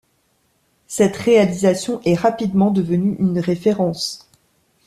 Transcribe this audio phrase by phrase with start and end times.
[0.87, 4.27] Cette réalisation est rapidement devenue une référence.